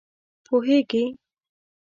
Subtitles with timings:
[0.45, 1.03] پوهېږې!